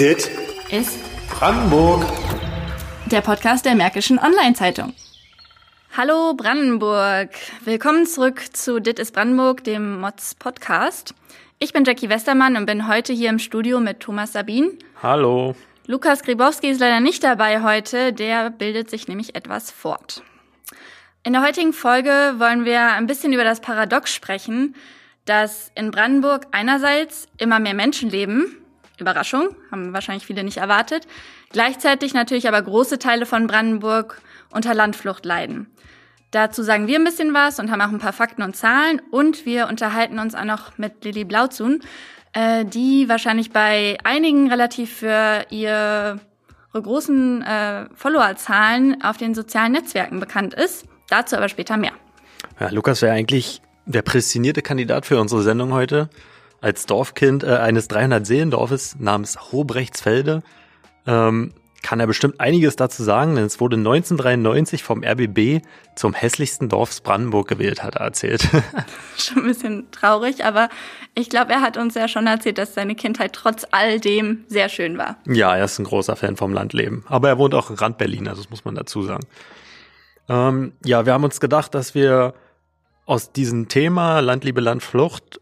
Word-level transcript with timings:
Dit 0.00 0.30
ist 0.70 0.98
Brandenburg. 1.28 2.06
der 3.04 3.20
Podcast 3.20 3.66
der 3.66 3.74
Märkischen 3.74 4.18
Online-Zeitung. 4.18 4.94
Hallo 5.94 6.32
Brandenburg. 6.32 7.28
Willkommen 7.66 8.06
zurück 8.06 8.40
zu 8.56 8.80
Dit 8.80 8.98
ist 8.98 9.12
Brandenburg, 9.12 9.62
dem 9.62 10.00
Mods 10.00 10.36
Podcast. 10.36 11.14
Ich 11.58 11.74
bin 11.74 11.84
Jackie 11.84 12.08
Westermann 12.08 12.56
und 12.56 12.64
bin 12.64 12.88
heute 12.88 13.12
hier 13.12 13.28
im 13.28 13.38
Studio 13.38 13.78
mit 13.78 14.00
Thomas 14.00 14.32
Sabin. 14.32 14.78
Hallo. 15.02 15.54
Lukas 15.84 16.22
Gribowski 16.22 16.70
ist 16.70 16.80
leider 16.80 17.00
nicht 17.00 17.22
dabei 17.22 17.62
heute, 17.62 18.14
der 18.14 18.48
bildet 18.48 18.88
sich 18.88 19.06
nämlich 19.06 19.34
etwas 19.34 19.70
fort. 19.70 20.22
In 21.24 21.34
der 21.34 21.42
heutigen 21.42 21.74
Folge 21.74 22.36
wollen 22.38 22.64
wir 22.64 22.92
ein 22.92 23.06
bisschen 23.06 23.34
über 23.34 23.44
das 23.44 23.60
Paradox 23.60 24.14
sprechen, 24.14 24.74
dass 25.26 25.70
in 25.74 25.90
Brandenburg 25.90 26.46
einerseits 26.52 27.28
immer 27.36 27.60
mehr 27.60 27.74
Menschen 27.74 28.08
leben, 28.08 28.56
Überraschung, 29.00 29.54
haben 29.70 29.92
wahrscheinlich 29.92 30.26
viele 30.26 30.44
nicht 30.44 30.58
erwartet, 30.58 31.06
gleichzeitig 31.50 32.14
natürlich 32.14 32.48
aber 32.48 32.60
große 32.62 32.98
Teile 32.98 33.26
von 33.26 33.46
Brandenburg 33.46 34.20
unter 34.52 34.74
Landflucht 34.74 35.24
leiden. 35.24 35.66
Dazu 36.30 36.62
sagen 36.62 36.86
wir 36.86 36.96
ein 36.96 37.04
bisschen 37.04 37.34
was 37.34 37.58
und 37.58 37.70
haben 37.70 37.80
auch 37.80 37.88
ein 37.88 37.98
paar 37.98 38.12
Fakten 38.12 38.42
und 38.42 38.54
Zahlen 38.54 39.02
und 39.10 39.46
wir 39.46 39.68
unterhalten 39.68 40.18
uns 40.18 40.34
auch 40.34 40.44
noch 40.44 40.78
mit 40.78 41.04
Lilly 41.04 41.24
Blauzun, 41.24 41.80
äh, 42.32 42.64
die 42.64 43.08
wahrscheinlich 43.08 43.50
bei 43.50 43.98
einigen 44.04 44.48
relativ 44.48 44.98
für 44.98 45.46
ihre 45.50 46.20
großen 46.72 47.42
äh, 47.42 47.86
Followerzahlen 47.94 49.02
auf 49.02 49.16
den 49.16 49.34
sozialen 49.34 49.72
Netzwerken 49.72 50.20
bekannt 50.20 50.54
ist. 50.54 50.86
Dazu 51.08 51.36
aber 51.36 51.48
später 51.48 51.76
mehr. 51.76 51.92
Ja, 52.60 52.70
Lukas 52.70 53.02
wäre 53.02 53.12
eigentlich 53.12 53.60
der 53.86 54.02
prädestinierte 54.02 54.62
Kandidat 54.62 55.06
für 55.06 55.20
unsere 55.20 55.42
Sendung 55.42 55.72
heute. 55.72 56.08
Als 56.60 56.86
Dorfkind 56.86 57.42
äh, 57.42 57.56
eines 57.56 57.88
300-Seelendorfes 57.88 58.96
namens 58.98 59.52
Hobrechtsfelde 59.52 60.42
ähm, 61.06 61.54
kann 61.82 62.00
er 62.00 62.06
bestimmt 62.06 62.40
einiges 62.40 62.76
dazu 62.76 63.02
sagen, 63.02 63.36
denn 63.36 63.44
es 63.44 63.60
wurde 63.60 63.76
1993 63.76 64.82
vom 64.82 65.02
RBB 65.02 65.64
zum 65.96 66.12
hässlichsten 66.12 66.68
Dorf 66.68 67.02
Brandenburg 67.02 67.48
gewählt, 67.48 67.82
hat 67.82 67.96
er 67.96 68.02
erzählt. 68.02 68.42
Schon 69.16 69.38
ein 69.38 69.44
bisschen 69.44 69.90
traurig, 69.90 70.44
aber 70.44 70.68
ich 71.14 71.30
glaube, 71.30 71.52
er 71.52 71.62
hat 71.62 71.76
uns 71.76 71.94
ja 71.94 72.06
schon 72.08 72.26
erzählt, 72.26 72.58
dass 72.58 72.74
seine 72.74 72.94
Kindheit 72.94 73.32
trotz 73.32 73.66
all 73.70 73.98
dem 73.98 74.44
sehr 74.48 74.68
schön 74.68 74.98
war. 74.98 75.16
ja, 75.26 75.56
er 75.56 75.64
ist 75.64 75.78
ein 75.78 75.84
großer 75.84 76.16
Fan 76.16 76.36
vom 76.36 76.52
Landleben. 76.52 77.04
Aber 77.08 77.28
er 77.28 77.38
wohnt 77.38 77.54
auch 77.54 77.70
in 77.70 77.76
Rand 77.76 77.98
Berlin, 77.98 78.28
also 78.28 78.42
das 78.42 78.50
muss 78.50 78.64
man 78.64 78.74
dazu 78.74 79.02
sagen. 79.02 79.24
Ähm, 80.28 80.72
ja, 80.84 81.06
wir 81.06 81.12
haben 81.12 81.24
uns 81.24 81.40
gedacht, 81.40 81.74
dass 81.74 81.94
wir 81.94 82.34
aus 83.06 83.32
diesem 83.32 83.68
Thema 83.68 84.20
Landliebe, 84.20 84.60
Landflucht 84.60 85.39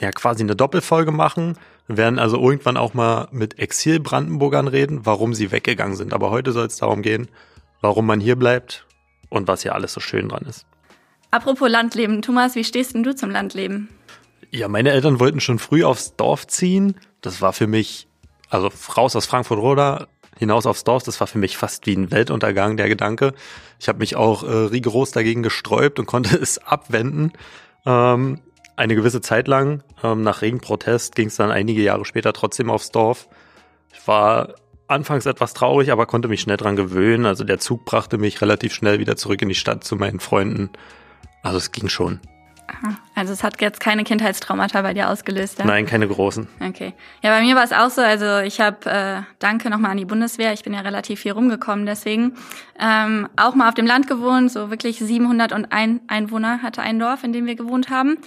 ja 0.00 0.10
quasi 0.10 0.42
eine 0.42 0.56
Doppelfolge 0.56 1.12
machen. 1.12 1.56
Wir 1.86 1.96
werden 1.96 2.18
also 2.18 2.40
irgendwann 2.40 2.76
auch 2.76 2.94
mal 2.94 3.28
mit 3.30 3.58
Exil-Brandenburgern 3.58 4.68
reden, 4.68 5.06
warum 5.06 5.34
sie 5.34 5.52
weggegangen 5.52 5.96
sind. 5.96 6.12
Aber 6.12 6.30
heute 6.30 6.52
soll 6.52 6.66
es 6.66 6.76
darum 6.76 7.02
gehen, 7.02 7.28
warum 7.80 8.06
man 8.06 8.20
hier 8.20 8.36
bleibt 8.36 8.86
und 9.28 9.48
was 9.48 9.62
hier 9.62 9.74
alles 9.74 9.92
so 9.92 10.00
schön 10.00 10.28
dran 10.28 10.44
ist. 10.48 10.66
Apropos 11.30 11.68
Landleben, 11.68 12.22
Thomas, 12.22 12.54
wie 12.54 12.64
stehst 12.64 12.94
denn 12.94 13.02
du 13.02 13.14
zum 13.14 13.30
Landleben? 13.30 13.88
Ja, 14.50 14.68
meine 14.68 14.90
Eltern 14.90 15.20
wollten 15.20 15.40
schon 15.40 15.58
früh 15.58 15.84
aufs 15.84 16.16
Dorf 16.16 16.46
ziehen. 16.46 16.96
Das 17.20 17.40
war 17.40 17.52
für 17.52 17.66
mich, 17.66 18.08
also 18.48 18.70
raus 18.96 19.16
aus 19.16 19.26
Frankfurt-Roda, 19.26 20.06
hinaus 20.38 20.66
aufs 20.66 20.84
Dorf, 20.84 21.02
das 21.02 21.18
war 21.20 21.26
für 21.26 21.38
mich 21.38 21.56
fast 21.56 21.86
wie 21.86 21.96
ein 21.96 22.10
Weltuntergang, 22.10 22.76
der 22.76 22.88
Gedanke. 22.88 23.34
Ich 23.80 23.88
habe 23.88 23.98
mich 23.98 24.16
auch 24.16 24.44
äh, 24.44 24.46
rigoros 24.46 25.10
dagegen 25.10 25.42
gesträubt 25.42 25.98
und 25.98 26.06
konnte 26.06 26.36
es 26.40 26.58
abwenden. 26.58 27.32
Ähm, 27.84 28.40
eine 28.76 28.94
gewisse 28.94 29.20
Zeit 29.20 29.48
lang, 29.48 29.82
ähm, 30.04 30.22
nach 30.22 30.42
Regenprotest, 30.42 31.14
ging 31.14 31.28
es 31.28 31.36
dann 31.36 31.50
einige 31.50 31.82
Jahre 31.82 32.04
später 32.04 32.32
trotzdem 32.32 32.70
aufs 32.70 32.90
Dorf. 32.90 33.28
Ich 33.92 34.06
war 34.06 34.54
anfangs 34.86 35.26
etwas 35.26 35.54
traurig, 35.54 35.90
aber 35.90 36.06
konnte 36.06 36.28
mich 36.28 36.42
schnell 36.42 36.56
dran 36.56 36.76
gewöhnen. 36.76 37.26
Also 37.26 37.44
der 37.44 37.58
Zug 37.58 37.84
brachte 37.84 38.18
mich 38.18 38.40
relativ 38.40 38.72
schnell 38.74 38.98
wieder 38.98 39.16
zurück 39.16 39.42
in 39.42 39.48
die 39.48 39.54
Stadt 39.54 39.82
zu 39.82 39.96
meinen 39.96 40.20
Freunden. 40.20 40.70
Also 41.42 41.58
es 41.58 41.72
ging 41.72 41.88
schon. 41.88 42.20
Aha. 42.68 42.96
Also 43.16 43.32
es 43.32 43.42
hat 43.42 43.58
jetzt 43.62 43.80
keine 43.80 44.04
Kindheitstraumata 44.04 44.82
bei 44.82 44.92
dir 44.92 45.08
ausgelöst, 45.08 45.58
ja? 45.58 45.64
Nein, 45.64 45.86
keine 45.86 46.06
großen. 46.06 46.46
Okay. 46.60 46.92
Ja, 47.22 47.30
bei 47.30 47.40
mir 47.40 47.56
war 47.56 47.64
es 47.64 47.72
auch 47.72 47.88
so. 47.88 48.02
Also 48.02 48.40
ich 48.40 48.60
habe, 48.60 48.90
äh, 48.90 49.22
danke 49.38 49.70
nochmal 49.70 49.92
an 49.92 49.96
die 49.96 50.04
Bundeswehr. 50.04 50.52
Ich 50.52 50.62
bin 50.62 50.74
ja 50.74 50.80
relativ 50.80 51.20
viel 51.20 51.32
rumgekommen, 51.32 51.86
deswegen 51.86 52.34
ähm, 52.78 53.26
auch 53.36 53.54
mal 53.54 53.70
auf 53.70 53.74
dem 53.74 53.86
Land 53.86 54.06
gewohnt. 54.06 54.52
So 54.52 54.68
wirklich 54.68 54.98
701 54.98 56.02
Einwohner 56.08 56.60
hatte 56.60 56.82
ein 56.82 56.98
Dorf, 56.98 57.24
in 57.24 57.32
dem 57.32 57.46
wir 57.46 57.54
gewohnt 57.54 57.88
haben. 57.88 58.18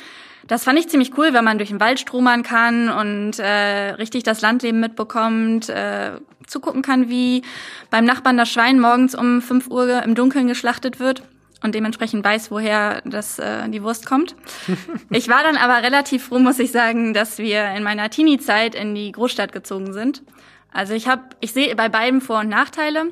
Das 0.48 0.64
fand 0.64 0.80
ich 0.80 0.90
ziemlich 0.90 1.16
cool, 1.20 1.34
wenn 1.34 1.44
man 1.44 1.60
durch 1.60 1.70
den 1.70 1.80
Wald 1.80 2.00
stromern 2.00 2.42
kann 2.42 2.90
und 2.90 3.38
äh, 3.38 3.92
richtig 3.92 4.24
das 4.24 4.42
Landleben 4.42 4.80
mitbekommt, 4.80 5.70
äh, 5.70 6.14
zugucken 6.48 6.82
kann, 6.82 7.10
wie 7.10 7.44
beim 7.92 8.06
Nachbarn 8.06 8.38
das 8.38 8.50
Schwein 8.50 8.80
morgens 8.80 9.14
um 9.14 9.40
5 9.40 9.68
Uhr 9.68 10.02
im 10.02 10.16
Dunkeln 10.16 10.48
geschlachtet 10.48 11.00
wird 11.00 11.22
und 11.62 11.76
dementsprechend 11.76 12.24
weiß, 12.24 12.52
woher 12.52 13.02
das, 13.06 13.40
äh, 13.40 13.68
die 13.70 13.84
Wurst 13.84 14.06
kommt. 14.06 14.36
Ich 15.12 15.28
war 15.28 15.44
dann 15.44 15.58
aber 15.58 15.84
relativ 15.84 16.28
froh, 16.28 16.40
muss 16.40 16.60
ich 16.60 16.72
sagen, 16.72 17.14
dass 17.14 17.40
wir 17.40 17.66
in 17.72 17.84
meiner 17.84 18.10
Teenie-Zeit 18.10 18.76
in 18.76 18.94
die 18.94 19.12
Großstadt 19.12 19.52
gezogen 19.52 19.92
sind. 19.92 20.24
Also 20.72 20.94
ich 20.94 21.08
habe, 21.08 21.24
ich 21.40 21.52
sehe 21.52 21.76
bei 21.76 21.90
beiden 21.90 22.22
Vor- 22.22 22.40
und 22.40 22.50
Nachteile. 22.50 23.08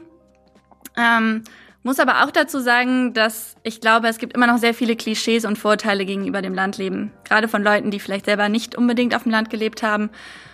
Ähm, 0.96 1.44
muss 1.84 2.00
aber 2.00 2.24
auch 2.24 2.32
dazu 2.32 2.60
sagen, 2.60 3.14
dass 3.14 3.56
ich 3.64 3.82
glaube, 3.82 4.08
es 4.08 4.18
gibt 4.18 4.34
immer 4.34 4.48
noch 4.48 4.58
sehr 4.58 4.74
viele 4.74 4.96
Klischees 4.96 5.46
und 5.46 5.58
Vorurteile 5.58 6.06
gegenüber 6.06 6.42
dem 6.42 6.54
Landleben. 6.54 7.12
Gerade 7.24 7.48
von 7.48 7.64
Leuten, 7.64 7.92
die 7.92 8.00
vielleicht 8.00 8.26
selber 8.26 8.50
nicht 8.50 8.76
unbedingt 8.76 9.16
auf 9.16 9.24
dem 9.24 9.32
Land 9.32 9.50
gelebt 9.50 9.84
haben. 9.84 10.10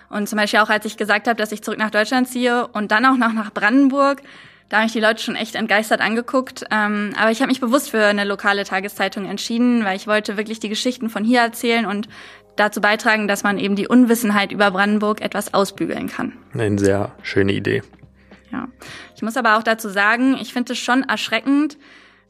Und 0.09 0.29
zum 0.29 0.37
Beispiel 0.37 0.59
auch, 0.59 0.69
als 0.69 0.85
ich 0.85 0.95
gesagt 0.95 1.27
habe, 1.27 1.35
dass 1.35 1.51
ich 1.51 1.63
zurück 1.63 1.79
nach 1.79 1.89
Deutschland 1.89 2.27
ziehe 2.27 2.67
und 2.67 2.91
dann 2.91 3.05
auch 3.05 3.17
noch 3.17 3.33
nach 3.33 3.51
Brandenburg, 3.51 4.21
da 4.69 4.77
haben 4.77 4.85
mich 4.85 4.93
die 4.93 4.99
Leute 4.99 5.21
schon 5.21 5.35
echt 5.35 5.55
entgeistert 5.55 6.01
angeguckt. 6.01 6.65
Ähm, 6.71 7.13
aber 7.17 7.31
ich 7.31 7.39
habe 7.41 7.49
mich 7.49 7.59
bewusst 7.59 7.91
für 7.91 8.05
eine 8.05 8.23
lokale 8.23 8.63
Tageszeitung 8.63 9.25
entschieden, 9.25 9.85
weil 9.85 9.95
ich 9.95 10.07
wollte 10.07 10.37
wirklich 10.37 10.59
die 10.59 10.69
Geschichten 10.69 11.09
von 11.09 11.23
hier 11.23 11.41
erzählen 11.41 11.85
und 11.85 12.07
dazu 12.55 12.81
beitragen, 12.81 13.27
dass 13.27 13.43
man 13.43 13.57
eben 13.57 13.75
die 13.75 13.87
Unwissenheit 13.87 14.51
über 14.51 14.71
Brandenburg 14.71 15.21
etwas 15.21 15.53
ausbügeln 15.53 16.07
kann. 16.07 16.33
Eine 16.53 16.77
sehr 16.79 17.11
schöne 17.23 17.53
Idee. 17.53 17.81
Ja. 18.51 18.67
Ich 19.15 19.21
muss 19.21 19.37
aber 19.37 19.57
auch 19.57 19.63
dazu 19.63 19.89
sagen, 19.89 20.37
ich 20.39 20.53
finde 20.53 20.73
es 20.73 20.79
schon 20.79 21.03
erschreckend, 21.03 21.77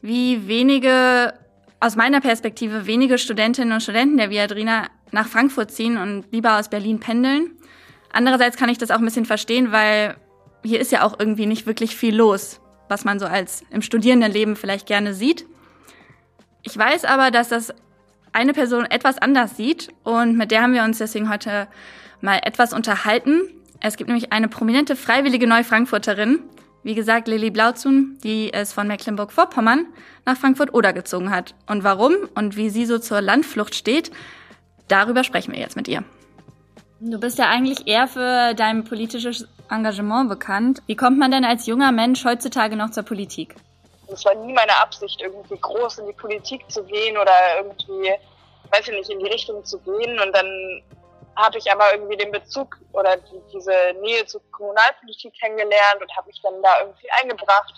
wie 0.01 0.47
wenige, 0.47 1.33
aus 1.79 1.95
meiner 1.95 2.21
Perspektive, 2.21 2.87
wenige 2.87 3.17
Studentinnen 3.17 3.73
und 3.73 3.81
Studenten 3.81 4.17
der 4.17 4.29
Viadrina 4.29 4.87
nach 5.11 5.27
Frankfurt 5.27 5.71
ziehen 5.71 5.97
und 5.97 6.25
lieber 6.31 6.57
aus 6.57 6.69
Berlin 6.69 6.99
pendeln. 6.99 7.51
Andererseits 8.11 8.57
kann 8.57 8.69
ich 8.69 8.77
das 8.77 8.91
auch 8.91 8.99
ein 8.99 9.05
bisschen 9.05 9.25
verstehen, 9.25 9.71
weil 9.71 10.15
hier 10.63 10.79
ist 10.79 10.91
ja 10.91 11.03
auch 11.03 11.19
irgendwie 11.19 11.45
nicht 11.45 11.65
wirklich 11.67 11.95
viel 11.95 12.15
los, 12.15 12.59
was 12.89 13.05
man 13.05 13.19
so 13.19 13.25
als 13.25 13.63
im 13.69 13.81
Studierendenleben 13.81 14.55
vielleicht 14.55 14.87
gerne 14.87 15.13
sieht. 15.13 15.45
Ich 16.63 16.77
weiß 16.77 17.05
aber, 17.05 17.31
dass 17.31 17.49
das 17.49 17.73
eine 18.31 18.53
Person 18.53 18.85
etwas 18.85 19.17
anders 19.17 19.57
sieht 19.57 19.89
und 20.03 20.37
mit 20.37 20.51
der 20.51 20.63
haben 20.63 20.73
wir 20.73 20.83
uns 20.83 20.97
deswegen 20.97 21.29
heute 21.29 21.67
mal 22.21 22.39
etwas 22.43 22.73
unterhalten. 22.73 23.41
Es 23.79 23.97
gibt 23.97 24.07
nämlich 24.09 24.31
eine 24.31 24.47
prominente 24.47 24.95
freiwillige 24.95 25.45
Neufrankfurterin, 25.45 26.39
wie 26.83 26.95
gesagt 26.95 27.27
Lilly 27.27 27.51
Blauzun, 27.51 28.17
die 28.23 28.51
es 28.53 28.73
von 28.73 28.87
Mecklenburg-Vorpommern 28.87 29.85
nach 30.25 30.37
Frankfurt-Oder 30.37 30.93
gezogen 30.93 31.29
hat. 31.29 31.53
Und 31.67 31.83
warum 31.83 32.13
und 32.35 32.55
wie 32.55 32.69
sie 32.69 32.85
so 32.85 32.97
zur 32.97 33.21
Landflucht 33.21 33.75
steht, 33.75 34.11
darüber 34.87 35.23
sprechen 35.23 35.53
wir 35.53 35.59
jetzt 35.59 35.75
mit 35.75 35.87
ihr. 35.87 36.03
Du 36.99 37.19
bist 37.19 37.37
ja 37.37 37.49
eigentlich 37.49 37.87
eher 37.87 38.07
für 38.07 38.53
dein 38.53 38.85
politisches 38.85 39.47
Engagement 39.73 40.29
bekannt. 40.29 40.81
Wie 40.85 40.95
kommt 40.95 41.17
man 41.17 41.31
denn 41.31 41.45
als 41.45 41.65
junger 41.65 41.91
Mensch 41.91 42.23
heutzutage 42.25 42.75
noch 42.75 42.91
zur 42.91 43.03
Politik? 43.03 43.55
Es 44.07 44.23
war 44.25 44.35
nie 44.35 44.53
meine 44.53 44.75
Absicht, 44.79 45.21
irgendwie 45.21 45.57
groß 45.57 45.99
in 45.99 46.07
die 46.07 46.13
Politik 46.13 46.69
zu 46.69 46.83
gehen 46.83 47.17
oder 47.17 47.33
irgendwie, 47.57 48.13
weiß 48.69 48.87
ich 48.87 48.93
nicht, 48.93 49.09
in 49.09 49.19
die 49.19 49.31
Richtung 49.31 49.65
zu 49.65 49.79
gehen. 49.79 50.19
Und 50.19 50.31
dann 50.35 50.83
habe 51.35 51.57
ich 51.57 51.71
aber 51.71 51.93
irgendwie 51.93 52.17
den 52.17 52.31
Bezug 52.31 52.77
oder 52.91 53.17
die, 53.17 53.41
diese 53.53 53.73
Nähe 54.01 54.25
zur 54.25 54.41
Kommunalpolitik 54.51 55.33
kennengelernt 55.39 56.01
und 56.01 56.15
habe 56.15 56.27
mich 56.27 56.39
dann 56.43 56.61
da 56.61 56.81
irgendwie 56.81 57.09
eingebracht. 57.21 57.73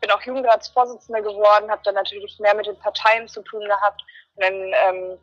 Bin 0.00 0.10
auch 0.10 0.22
Jugendratsvorsitzende 0.22 1.22
geworden, 1.22 1.70
habe 1.70 1.82
dann 1.84 1.94
natürlich 1.94 2.38
mehr 2.38 2.54
mit 2.54 2.66
den 2.66 2.78
Parteien 2.78 3.28
zu 3.28 3.42
tun 3.42 3.64
gehabt. 3.64 4.02
Und 4.36 4.44
dann 4.44 4.54
ähm, 4.54 5.18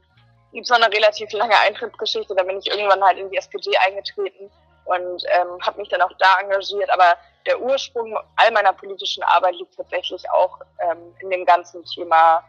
gibt 0.54 0.66
es 0.66 0.70
noch 0.70 0.78
eine 0.78 0.94
relativ 0.94 1.32
lange 1.32 1.58
Eintrittsgeschichte. 1.58 2.36
Da 2.36 2.44
bin 2.44 2.60
ich 2.60 2.68
irgendwann 2.68 3.04
halt 3.04 3.18
in 3.18 3.30
die 3.32 3.38
SPD 3.38 3.76
eingetreten 3.78 4.52
und 4.92 5.24
ähm, 5.30 5.48
habe 5.62 5.80
mich 5.80 5.90
dann 5.90 6.02
auch 6.02 6.12
da 6.20 6.40
engagiert. 6.42 6.90
Aber 6.92 7.16
der 7.46 7.62
Ursprung 7.62 8.18
all 8.36 8.52
meiner 8.52 8.74
politischen 8.74 9.24
Arbeit 9.24 9.56
liegt 9.56 9.76
tatsächlich 9.76 10.30
auch 10.32 10.60
ähm, 10.80 10.98
in 11.20 11.30
dem 11.30 11.46
ganzen 11.46 11.84
Thema 11.86 12.44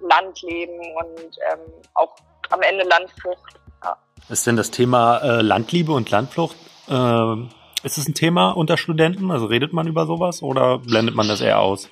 Landleben 0.00 0.78
und 0.96 1.38
ähm, 1.50 1.60
auch 1.94 2.14
am 2.50 2.62
Ende 2.62 2.84
Landflucht. 2.84 3.54
Ja. 3.84 3.96
Ist 4.28 4.46
denn 4.46 4.56
das 4.56 4.70
Thema 4.70 5.18
äh, 5.18 5.42
Landliebe 5.42 5.92
und 5.92 6.10
Landflucht, 6.10 6.56
äh, 6.88 7.34
ist 7.82 7.98
es 7.98 8.08
ein 8.08 8.14
Thema 8.14 8.50
unter 8.50 8.76
Studenten? 8.76 9.30
Also 9.30 9.46
redet 9.46 9.72
man 9.72 9.86
über 9.86 10.06
sowas 10.06 10.42
oder 10.42 10.78
blendet 10.78 11.14
man 11.14 11.28
das 11.28 11.40
eher 11.40 11.60
aus? 11.60 11.88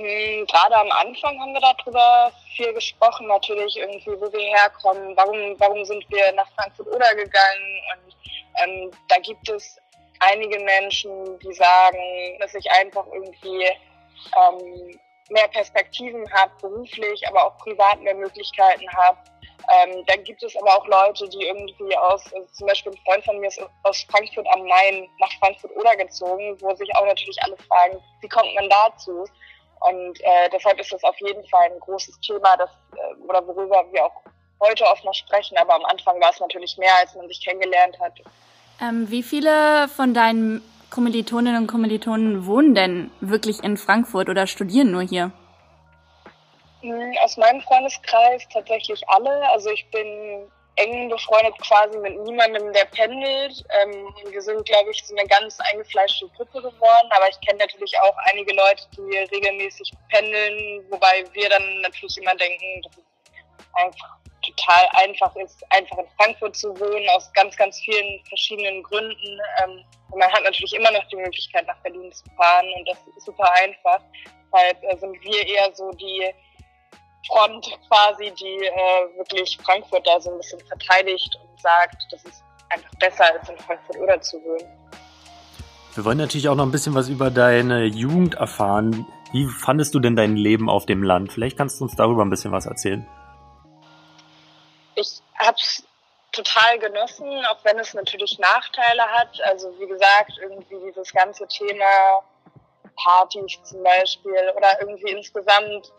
Hm, 0.00 0.46
Gerade 0.46 0.76
am 0.76 0.90
Anfang 0.90 1.38
haben 1.40 1.52
wir 1.52 1.60
darüber 1.60 2.32
viel 2.56 2.72
gesprochen, 2.72 3.26
natürlich 3.26 3.76
irgendwie, 3.76 4.18
wo 4.20 4.32
wir 4.32 4.40
herkommen, 4.56 5.14
warum, 5.16 5.54
warum 5.58 5.84
sind 5.84 6.04
wir 6.08 6.32
nach 6.32 6.48
Frankfurt 6.56 6.88
oder 6.88 7.14
gegangen 7.14 7.80
und 7.92 8.14
Ähm, 8.62 8.90
da 9.08 9.16
gibt 9.18 9.48
es 9.48 9.78
einige 10.18 10.58
Menschen, 10.58 11.38
die 11.38 11.52
sagen, 11.52 12.38
dass 12.40 12.54
ich 12.54 12.70
einfach 12.70 13.06
irgendwie 13.06 13.64
ähm, 14.36 15.00
mehr 15.30 15.48
Perspektiven 15.48 16.30
habe, 16.32 16.52
beruflich, 16.60 17.26
aber 17.28 17.46
auch 17.46 17.56
privat 17.58 18.00
mehr 18.00 18.14
Möglichkeiten 18.14 18.88
habe. 18.92 19.18
Ähm, 19.72 20.04
dann 20.06 20.24
gibt 20.24 20.42
es 20.42 20.56
aber 20.56 20.76
auch 20.76 20.86
Leute, 20.86 21.28
die 21.28 21.44
irgendwie 21.46 21.96
aus, 21.96 22.24
also 22.34 22.46
zum 22.52 22.66
Beispiel 22.66 22.92
ein 22.92 22.98
Freund 23.04 23.24
von 23.24 23.38
mir 23.38 23.48
ist 23.48 23.62
aus 23.84 24.04
Frankfurt 24.10 24.46
am 24.52 24.66
Main 24.66 25.08
nach 25.20 25.32
Frankfurt 25.38 25.74
oder 25.76 25.94
gezogen, 25.96 26.56
wo 26.60 26.74
sich 26.74 26.90
auch 26.96 27.06
natürlich 27.06 27.40
alle 27.44 27.56
fragen, 27.68 28.02
wie 28.20 28.28
kommt 28.28 28.52
man 28.56 28.68
dazu? 28.68 29.24
Und 29.80 30.20
äh, 30.20 30.48
deshalb 30.52 30.78
ist 30.78 30.92
das 30.92 31.02
auf 31.04 31.18
jeden 31.20 31.46
Fall 31.48 31.70
ein 31.72 31.80
großes 31.80 32.20
Thema, 32.20 32.56
das, 32.56 32.70
äh, 32.96 33.22
oder 33.24 33.46
worüber 33.46 33.84
wir 33.92 34.04
auch 34.04 34.22
heute 34.60 34.84
oft 34.84 35.04
noch 35.04 35.14
sprechen, 35.14 35.56
aber 35.56 35.74
am 35.74 35.84
Anfang 35.84 36.20
war 36.20 36.30
es 36.30 36.40
natürlich 36.40 36.76
mehr, 36.76 36.92
als 37.00 37.14
man 37.14 37.26
sich 37.28 37.42
kennengelernt 37.42 37.98
hat. 37.98 38.20
Ähm, 38.80 39.10
wie 39.10 39.22
viele 39.22 39.88
von 39.88 40.14
deinen 40.14 40.62
Kommilitoninnen 40.90 41.62
und 41.62 41.66
Kommilitonen 41.66 42.46
wohnen 42.46 42.74
denn 42.74 43.10
wirklich 43.20 43.62
in 43.62 43.76
Frankfurt 43.76 44.28
oder 44.28 44.46
studieren 44.46 44.90
nur 44.90 45.02
hier? 45.02 45.32
Hm, 46.82 47.14
aus 47.22 47.36
meinem 47.36 47.60
Freundeskreis 47.62 48.46
tatsächlich 48.52 49.08
alle. 49.08 49.48
Also 49.50 49.70
ich 49.70 49.90
bin 49.90 50.50
eng 50.80 51.08
befreundet 51.08 51.54
quasi 51.58 51.98
mit 51.98 52.18
niemandem, 52.20 52.72
der 52.72 52.84
pendelt. 52.86 53.64
Ähm, 53.82 54.14
wir 54.30 54.42
sind, 54.42 54.64
glaube 54.66 54.90
ich, 54.90 55.04
so 55.04 55.14
eine 55.14 55.26
ganz 55.28 55.58
eingefleischte 55.60 56.28
Gruppe 56.36 56.62
geworden, 56.62 57.08
aber 57.10 57.28
ich 57.28 57.40
kenne 57.40 57.58
natürlich 57.58 57.98
auch 58.00 58.16
einige 58.30 58.52
Leute, 58.54 58.84
die 58.96 59.16
regelmäßig 59.34 59.92
pendeln, 60.08 60.84
wobei 60.90 61.24
wir 61.32 61.48
dann 61.48 61.80
natürlich 61.80 62.18
immer 62.18 62.34
denken, 62.34 62.82
dass 62.82 62.96
es 62.96 63.04
einfach 63.74 64.16
total 64.42 64.88
einfach 64.92 65.34
ist, 65.36 65.62
einfach 65.70 65.98
in 65.98 66.08
Frankfurt 66.16 66.56
zu 66.56 66.68
wohnen, 66.80 67.08
aus 67.10 67.30
ganz, 67.34 67.56
ganz 67.56 67.78
vielen 67.80 68.24
verschiedenen 68.26 68.82
Gründen. 68.82 69.40
Ähm, 69.62 69.84
man 70.14 70.32
hat 70.32 70.42
natürlich 70.44 70.74
immer 70.74 70.90
noch 70.90 71.06
die 71.08 71.16
Möglichkeit, 71.16 71.66
nach 71.66 71.76
Berlin 71.78 72.10
zu 72.12 72.24
fahren 72.36 72.66
und 72.76 72.88
das 72.88 72.98
ist 73.16 73.26
super 73.26 73.50
einfach. 73.52 74.00
Deshalb 74.52 74.82
äh, 74.82 74.96
sind 74.96 75.22
wir 75.22 75.46
eher 75.46 75.74
so 75.74 75.90
die 75.92 76.32
Front 77.26 77.78
quasi, 77.88 78.32
die 78.32 78.64
äh, 78.64 79.18
wirklich 79.18 79.58
Frankfurt 79.62 80.06
da 80.06 80.20
so 80.20 80.30
ein 80.30 80.38
bisschen 80.38 80.60
verteidigt 80.60 81.38
und 81.42 81.60
sagt, 81.60 81.96
das 82.10 82.24
ist 82.24 82.42
einfach 82.70 82.90
besser 82.98 83.24
als 83.32 83.48
in 83.48 83.58
Frankfurt 83.58 83.96
oder 83.98 84.20
zu 84.20 84.42
wohnen. 84.42 84.66
Wir 85.94 86.04
wollen 86.04 86.18
natürlich 86.18 86.48
auch 86.48 86.54
noch 86.54 86.64
ein 86.64 86.70
bisschen 86.70 86.94
was 86.94 87.08
über 87.08 87.30
deine 87.30 87.84
Jugend 87.84 88.34
erfahren. 88.34 89.06
Wie 89.32 89.46
fandest 89.46 89.94
du 89.94 90.00
denn 90.00 90.16
dein 90.16 90.36
Leben 90.36 90.70
auf 90.70 90.86
dem 90.86 91.02
Land? 91.02 91.32
Vielleicht 91.32 91.56
kannst 91.56 91.80
du 91.80 91.84
uns 91.84 91.96
darüber 91.96 92.24
ein 92.24 92.30
bisschen 92.30 92.52
was 92.52 92.66
erzählen. 92.66 93.06
Ich 94.94 95.20
habe 95.36 95.56
es 95.56 95.84
total 96.32 96.78
genossen, 96.78 97.28
auch 97.46 97.58
wenn 97.64 97.78
es 97.78 97.92
natürlich 97.94 98.38
Nachteile 98.38 99.02
hat. 99.02 99.40
Also 99.44 99.72
wie 99.78 99.86
gesagt, 99.86 100.32
irgendwie 100.40 100.76
dieses 100.86 101.12
ganze 101.12 101.46
Thema 101.48 102.22
Partys 102.96 103.58
zum 103.64 103.82
Beispiel 103.82 104.52
oder 104.56 104.80
irgendwie 104.80 105.10
insgesamt 105.10 105.92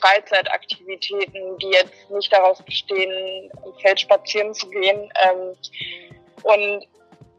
Freizeitaktivitäten, 0.00 1.58
die 1.58 1.70
jetzt 1.70 2.10
nicht 2.10 2.32
daraus 2.32 2.62
bestehen, 2.62 3.50
im 3.64 3.74
Feld 3.80 4.00
spazieren 4.00 4.54
zu 4.54 4.68
gehen. 4.70 5.10
Ähm, 5.24 5.54
und 6.42 6.86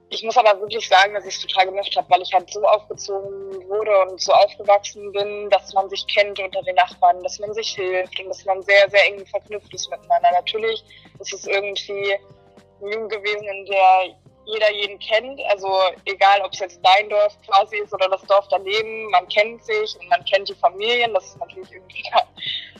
ich 0.09 0.23
muss 0.23 0.37
aber 0.37 0.59
wirklich 0.61 0.87
sagen, 0.87 1.13
dass 1.13 1.25
ich 1.25 1.35
es 1.35 1.41
total 1.41 1.65
gemacht 1.65 1.93
habe, 1.95 2.09
weil 2.09 2.21
ich 2.21 2.33
halt 2.33 2.49
so 2.51 2.63
aufgezogen 2.63 3.67
wurde 3.67 3.99
und 4.03 4.21
so 4.21 4.31
aufgewachsen 4.31 5.11
bin, 5.11 5.49
dass 5.49 5.73
man 5.73 5.89
sich 5.89 6.05
kennt 6.07 6.39
unter 6.39 6.61
den 6.61 6.75
Nachbarn, 6.75 7.21
dass 7.23 7.39
man 7.39 7.53
sich 7.53 7.75
hilft 7.75 8.19
und 8.19 8.29
dass 8.29 8.45
man 8.45 8.61
sehr, 8.61 8.89
sehr 8.89 9.05
eng 9.07 9.25
verknüpft 9.25 9.73
ist 9.73 9.89
miteinander. 9.89 10.31
Natürlich 10.31 10.83
ist 11.19 11.33
es 11.33 11.47
irgendwie 11.47 12.13
ein 12.13 12.91
Jugend 12.91 13.11
gewesen, 13.11 13.43
in 13.43 13.65
der 13.65 14.15
jeder 14.45 14.71
jeden 14.71 14.99
kennt. 14.99 15.41
Also 15.49 15.67
egal, 16.05 16.41
ob 16.41 16.53
es 16.53 16.59
jetzt 16.59 16.79
dein 16.83 17.09
Dorf 17.09 17.35
quasi 17.47 17.77
ist 17.77 17.93
oder 17.93 18.09
das 18.09 18.21
Dorf 18.23 18.47
daneben, 18.49 19.09
man 19.11 19.27
kennt 19.27 19.63
sich 19.63 19.95
und 19.99 20.09
man 20.09 20.23
kennt 20.25 20.49
die 20.49 20.55
Familien. 20.55 21.13
Das 21.13 21.25
ist 21.25 21.39
natürlich 21.39 21.71
irgendwie 21.71 22.03
eine 22.11 22.23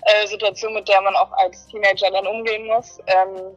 äh, 0.23 0.27
Situation, 0.27 0.73
mit 0.73 0.87
der 0.87 1.01
man 1.01 1.15
auch 1.15 1.31
als 1.33 1.67
Teenager 1.67 2.11
dann 2.11 2.27
umgehen 2.27 2.67
muss. 2.67 2.99
Ähm, 3.07 3.55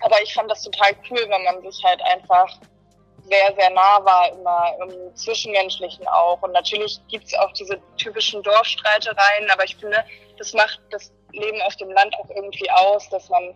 aber 0.00 0.20
ich 0.22 0.34
fand 0.34 0.50
das 0.50 0.62
total 0.62 0.92
cool, 1.10 1.26
wenn 1.28 1.44
man 1.44 1.62
sich 1.62 1.82
halt 1.84 2.02
einfach 2.02 2.48
sehr, 3.24 3.54
sehr 3.56 3.70
nah 3.70 4.04
war, 4.04 4.32
immer 4.32 4.74
im 4.82 5.14
Zwischenmenschlichen 5.14 6.06
auch. 6.08 6.42
Und 6.42 6.52
natürlich 6.52 6.98
gibt's 7.08 7.34
auch 7.34 7.52
diese 7.52 7.80
typischen 7.96 8.42
Dorfstreitereien, 8.42 9.50
aber 9.52 9.64
ich 9.64 9.76
finde, 9.76 10.04
das 10.38 10.52
macht 10.54 10.80
das 10.90 11.12
Leben 11.32 11.60
auf 11.62 11.76
dem 11.76 11.90
Land 11.90 12.14
auch 12.16 12.28
irgendwie 12.30 12.68
aus, 12.70 13.08
dass 13.10 13.28
man 13.28 13.54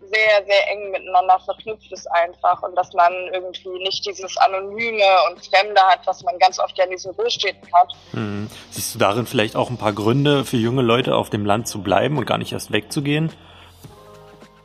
sehr, 0.00 0.44
sehr 0.46 0.70
eng 0.70 0.90
miteinander 0.90 1.38
verknüpft 1.40 1.90
ist 1.92 2.06
einfach 2.12 2.62
und 2.62 2.74
dass 2.76 2.92
man 2.92 3.12
irgendwie 3.32 3.78
nicht 3.82 4.06
dieses 4.06 4.36
Anonyme 4.38 5.04
und 5.28 5.44
Fremde 5.44 5.80
hat, 5.82 6.06
was 6.06 6.22
man 6.22 6.38
ganz 6.38 6.58
oft 6.58 6.76
ja 6.78 6.84
in 6.84 6.90
diesen 6.90 7.14
Großstädten 7.16 7.68
hat. 7.72 7.92
Mhm. 8.12 8.48
Siehst 8.70 8.94
du 8.94 8.98
darin 8.98 9.26
vielleicht 9.26 9.56
auch 9.56 9.70
ein 9.70 9.76
paar 9.76 9.92
Gründe 9.92 10.44
für 10.44 10.56
junge 10.56 10.82
Leute 10.82 11.14
auf 11.14 11.30
dem 11.30 11.44
Land 11.44 11.68
zu 11.68 11.82
bleiben 11.82 12.16
und 12.16 12.26
gar 12.26 12.38
nicht 12.38 12.52
erst 12.52 12.72
wegzugehen? 12.72 13.32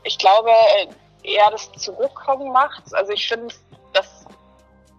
Ich 0.03 0.17
glaube, 0.17 0.49
eher 1.23 1.49
das 1.51 1.71
Zurückkommen 1.73 2.51
macht. 2.51 2.83
Also 2.93 3.11
ich 3.11 3.27
finde, 3.27 3.53
das 3.93 4.25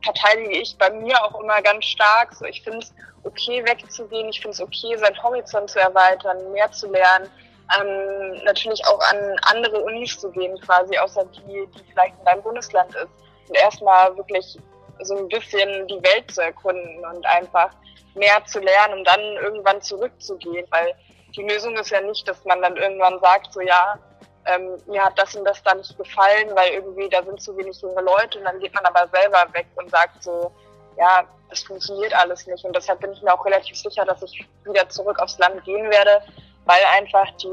verteidige 0.03 0.59
ich 0.59 0.77
bei 0.79 0.91
mir 0.91 1.23
auch 1.25 1.41
immer 1.41 1.61
ganz 1.63 1.85
stark. 1.85 2.35
So, 2.35 2.45
ich 2.45 2.63
finde 2.63 2.79
es 2.79 2.93
okay, 3.23 3.65
wegzugehen. 3.65 4.29
Ich 4.29 4.41
finde 4.41 4.55
es 4.55 4.61
okay, 4.61 4.97
seinen 4.97 5.23
Horizont 5.23 5.71
zu 5.71 5.79
erweitern, 5.79 6.53
mehr 6.53 6.71
zu 6.73 6.91
lernen 6.91 7.31
ähm, 7.81 8.43
natürlich 8.45 8.85
auch 8.87 9.01
an 9.01 9.37
andere 9.43 9.83
Unis 9.83 10.19
zu 10.19 10.31
gehen, 10.31 10.59
quasi, 10.61 10.97
außer 10.99 11.25
die, 11.27 11.67
die 11.67 11.85
vielleicht 11.91 12.19
in 12.19 12.25
deinem 12.25 12.43
Bundesland 12.43 12.95
ist. 12.95 13.09
Und 13.49 13.57
erstmal 13.57 14.17
wirklich 14.17 14.59
so 15.03 15.17
ein 15.17 15.29
bisschen 15.29 15.87
die 15.89 16.03
Welt 16.03 16.31
zu 16.31 16.43
erkunden 16.43 17.05
und 17.05 17.27
einfach 17.27 17.71
mehr 18.15 18.45
zu 18.47 18.61
lernen, 18.61 18.99
um 18.99 19.05
dann 19.05 19.21
irgendwann 19.21 19.81
zurückzugehen. 19.83 20.67
Weil 20.71 20.95
die 21.37 21.43
Lösung 21.43 21.77
ist 21.77 21.91
ja 21.91 22.01
nicht, 22.01 22.29
dass 22.29 22.45
man 22.45 22.63
dann 22.63 22.77
irgendwann 22.77 23.19
sagt, 23.21 23.53
so 23.53 23.61
ja, 23.61 23.99
ähm, 24.47 24.77
mir 24.87 25.05
hat 25.05 25.19
das 25.19 25.35
und 25.35 25.45
das 25.45 25.63
da 25.63 25.75
nicht 25.75 25.97
gefallen, 25.97 26.51
weil 26.55 26.73
irgendwie 26.75 27.09
da 27.09 27.23
sind 27.23 27.41
zu 27.41 27.57
wenig 27.57 27.81
junge 27.81 28.03
Leute 28.03 28.39
und 28.39 28.45
dann 28.45 28.61
geht 28.61 28.75
man 28.75 28.85
aber 28.85 29.09
selber 29.13 29.47
weg 29.53 29.67
und 29.77 29.91
sagt 29.91 30.23
so, 30.23 30.53
ja, 30.99 31.25
das 31.51 31.63
funktioniert 31.63 32.15
alles 32.15 32.47
nicht. 32.47 32.65
Und 32.65 32.77
deshalb 32.77 33.01
bin 33.01 33.13
ich 33.13 33.23
mir 33.23 33.33
auch 33.33 33.45
relativ 33.45 33.77
sicher, 33.77 34.05
dass 34.05 34.23
ich 34.23 34.47
wieder 34.65 34.89
zurück 34.89 35.19
aufs 35.19 35.39
Land 35.39 35.65
gehen 35.65 35.91
werde, 35.91 36.23
weil 36.65 36.81
einfach 36.97 37.31
die 37.37 37.49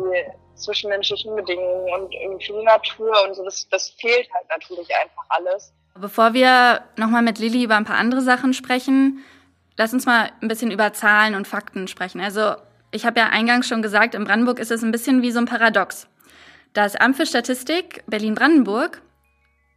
zwischenmenschlichen 0.55 1.35
Bedingungen 1.35 1.93
und 1.93 2.13
irgendwie 2.13 2.53
die 2.53 2.63
Natur 2.63 3.11
und 3.27 3.35
so, 3.35 3.43
das, 3.43 3.67
das 3.69 3.89
fehlt 3.99 4.27
halt 4.33 4.47
natürlich 4.49 4.87
einfach 4.95 5.23
alles. 5.29 5.73
Bevor 5.95 6.33
wir 6.33 6.83
nochmal 6.95 7.21
mit 7.21 7.39
Lilly 7.39 7.63
über 7.63 7.75
ein 7.75 7.85
paar 7.85 7.97
andere 7.97 8.21
Sachen 8.21 8.53
sprechen, 8.53 9.23
lass 9.77 9.94
uns 9.94 10.06
mal 10.06 10.31
ein 10.41 10.47
bisschen 10.47 10.71
über 10.71 10.94
Zahlen 10.94 11.35
und 11.35 11.47
Fakten 11.47 11.87
sprechen. 11.87 12.21
Also 12.21 12.56
ich 12.91 13.06
habe 13.06 13.19
ja 13.19 13.27
eingangs 13.27 13.68
schon 13.68 13.81
gesagt, 13.81 14.15
in 14.15 14.23
Brandenburg 14.23 14.59
ist 14.59 14.71
es 14.71 14.83
ein 14.83 14.91
bisschen 14.91 15.21
wie 15.21 15.31
so 15.31 15.39
ein 15.39 15.45
Paradox. 15.45 16.07
Das 16.73 16.95
Amt 16.95 17.18
für 17.18 17.25
Statistik 17.25 18.03
Berlin-Brandenburg 18.07 19.01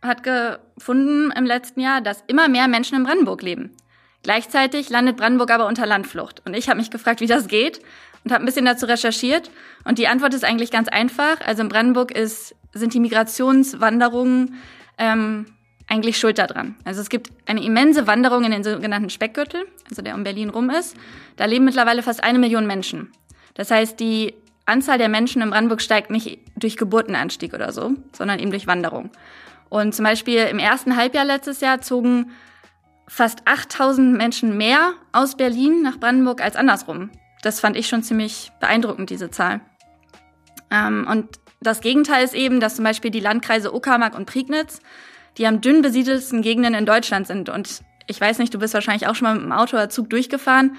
hat 0.03 0.23
gefunden 0.23 1.33
im 1.33 1.47
letzten 1.47 1.81
Jahr, 1.81 2.01
dass 2.01 2.23
immer 2.27 2.49
mehr 2.49 2.69
Menschen 2.69 2.97
in 2.97 3.05
Brandenburg 3.05 3.43
leben. 3.43 3.77
Gleichzeitig 4.23 4.91
landet 4.91 5.17
Brandenburg 5.17 5.51
aber 5.51 5.67
unter 5.67 5.87
Landflucht. 5.87 6.43
Und 6.47 6.55
ich 6.55 6.69
habe 6.69 6.79
mich 6.79 6.91
gefragt, 6.91 7.21
wie 7.21 7.27
das 7.27 7.49
geht 7.49 7.81
und 8.25 8.33
habe 8.33 8.43
ein 8.43 8.47
bisschen 8.47 8.65
dazu 8.65 8.87
recherchiert. 8.87 9.51
Und 9.85 9.99
die 9.99 10.09
Antwort 10.09 10.35
ist 10.35 10.45
eigentlich 10.45 10.71
ganz 10.71 10.89
einfach. 10.89 11.41
Also 11.45 11.63
in 11.63 11.69
Brandenburg 11.69 12.11
ist, 12.11 12.55
sind 12.73 12.95
die 12.95 13.01
Migrationswanderungen 13.01 14.55
ähm, 14.99 15.47
eigentlich 15.87 16.19
schuld 16.19 16.39
daran. 16.39 16.77
Also 16.85 17.03
es 17.03 17.11
gibt 17.11 17.31
eine 17.47 17.63
immense 17.63 18.07
Wanderung 18.07 18.45
in 18.45 18.51
den 18.51 18.65
sogenannten 18.65 19.11
Speckgürtel, 19.11 19.67
also 19.91 20.01
der 20.01 20.15
um 20.15 20.25
Berlin 20.25 20.49
rum 20.49 20.71
ist. 20.71 20.97
Da 21.37 21.45
leben 21.45 21.67
mittlerweile 21.67 22.03
fast 22.03 22.25
eine 22.25 22.39
Million 22.39 22.67
Menschen. 22.67 23.13
Das 23.53 23.71
heißt, 23.71 24.01
die 24.01 24.35
Anzahl 24.65 24.97
der 24.97 25.11
Menschen 25.11 25.43
in 25.43 25.51
Brandenburg 25.51 25.83
steigt 25.83 26.11
nicht 26.11 26.39
durch 26.57 26.79
Geburtenanstieg 26.79 27.53
oder 27.53 27.71
so, 27.73 27.93
sondern 28.13 28.39
eben 28.39 28.51
durch 28.51 28.67
Wanderung. 28.67 29.11
Und 29.69 29.95
zum 29.95 30.05
Beispiel 30.05 30.47
im 30.51 30.59
ersten 30.59 30.97
Halbjahr 30.97 31.27
letztes 31.27 31.61
Jahr 31.61 31.83
zogen 31.83 32.31
fast 33.07 33.47
8000 33.47 34.17
Menschen 34.17 34.57
mehr 34.57 34.95
aus 35.13 35.37
Berlin 35.37 35.83
nach 35.83 35.99
Brandenburg 35.99 36.41
als 36.43 36.57
andersrum 36.57 37.11
das 37.45 37.61
fand 37.61 37.77
ich 37.77 37.89
schon 37.89 38.03
ziemlich 38.03 38.53
beeindruckend, 38.61 39.11
diese 39.11 39.31
Zahl. 39.31 39.61
Ähm, 40.71 41.07
und 41.11 41.29
das 41.61 41.81
Gegenteil 41.81 42.25
ist 42.25 42.35
eben, 42.35 42.61
dass 42.61 42.77
zum 42.77 42.85
Beispiel 42.85 43.11
die 43.11 43.21
Landkreise 43.21 43.75
Uckermark 43.75 44.17
und 44.17 44.27
Prignitz 44.27 44.81
die 45.39 45.47
am 45.47 45.61
dünn 45.61 45.83
besiedelsten 45.83 46.43
Gegenden 46.43 46.75
in 46.75 46.87
Deutschland 46.87 47.27
sind. 47.27 47.49
Und 47.49 47.83
ich 48.07 48.21
weiß 48.21 48.39
nicht, 48.39 48.55
du 48.55 48.59
bist 48.59 48.75
wahrscheinlich 48.75 49.07
auch 49.07 49.15
schon 49.15 49.29
mal 49.29 49.35
mit 49.35 49.45
dem 49.45 49.53
Auto 49.53 49.77
oder 49.77 49.89
Zug 49.89 50.11
durchgefahren. 50.11 50.77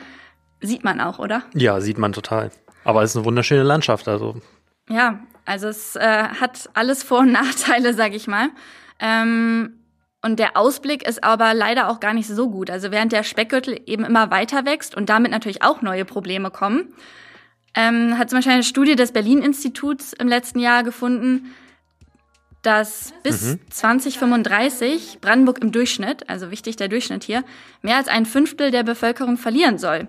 Sieht 0.62 0.84
man 0.84 1.02
auch, 1.02 1.20
oder? 1.20 1.44
Ja, 1.54 1.82
sieht 1.82 1.98
man 1.98 2.14
total. 2.14 2.52
Aber 2.84 3.04
es 3.04 3.12
ist 3.12 3.18
eine 3.18 3.26
wunderschöne 3.26 3.64
Landschaft, 3.64 4.08
also. 4.08 4.42
Ja, 4.90 5.20
also 5.46 5.68
es 5.68 5.96
äh, 5.96 6.24
hat 6.40 6.70
alles 6.74 7.04
Vor- 7.04 7.20
und 7.20 7.32
Nachteile, 7.32 7.94
sag 7.94 8.14
ich 8.14 8.28
mal. 8.28 8.50
Ähm, 9.00 9.85
und 10.26 10.40
der 10.40 10.58
Ausblick 10.58 11.08
ist 11.08 11.24
aber 11.24 11.54
leider 11.54 11.88
auch 11.88 12.00
gar 12.00 12.16
nicht 12.16 12.28
so 12.28 12.50
gut. 12.50 12.72
Also 12.72 12.90
während 12.90 13.12
der 13.12 13.22
Speckgürtel 13.22 13.80
eben 13.86 14.04
immer 14.04 14.32
weiter 14.32 14.66
wächst 14.66 14.98
und 14.98 15.08
damit 15.08 15.30
natürlich 15.30 15.62
auch 15.62 15.84
neue 15.84 16.04
Probleme 16.04 16.50
kommen, 16.50 16.96
ähm, 17.76 18.18
hat 18.18 18.32
zum 18.32 18.40
Beispiel 18.40 18.54
eine 18.54 18.64
Studie 18.64 18.96
des 18.96 19.12
Berlin-Instituts 19.12 20.14
im 20.14 20.28
letzten 20.28 20.58
Jahr 20.58 20.82
gefunden, 20.82 21.54
dass 22.64 23.14
bis 23.22 23.44
mhm. 23.44 23.60
2035 23.70 25.20
Brandenburg 25.22 25.60
im 25.60 25.72
Durchschnitt, 25.72 26.28
also 26.28 26.50
wichtig 26.50 26.76
der 26.76 26.88
Durchschnitt 26.88 27.24
hier, 27.24 27.44
mehr 27.84 27.98
als 27.98 28.08
ein 28.08 28.26
Fünftel 28.26 28.72
der 28.72 28.82
Bevölkerung 28.82 29.38
verlieren 29.38 29.78
soll. 29.78 30.08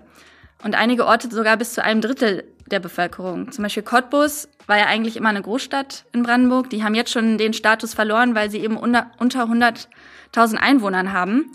Und 0.63 0.73
einige 0.73 1.05
Orte 1.05 1.29
sogar 1.29 1.57
bis 1.57 1.73
zu 1.73 1.83
einem 1.83 2.01
Drittel 2.01 2.43
der 2.69 2.79
Bevölkerung. 2.79 3.51
Zum 3.51 3.63
Beispiel 3.63 3.83
Cottbus 3.83 4.49
war 4.65 4.77
ja 4.77 4.85
eigentlich 4.85 5.17
immer 5.17 5.29
eine 5.29 5.41
Großstadt 5.41 6.05
in 6.13 6.23
Brandenburg. 6.23 6.69
Die 6.69 6.83
haben 6.83 6.95
jetzt 6.95 7.11
schon 7.11 7.37
den 7.37 7.53
Status 7.53 7.93
verloren, 7.93 8.35
weil 8.35 8.49
sie 8.49 8.59
eben 8.59 8.77
unter, 8.77 9.11
unter 9.19 9.43
100.000 9.43 10.55
Einwohnern 10.55 11.13
haben. 11.13 11.51